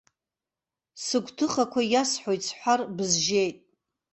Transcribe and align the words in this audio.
Сыгәҭыхақәа 1.03 1.81
иасҳәоит 1.85 2.41
сҳәар 2.47 2.79
бызжьеит. 2.95 3.57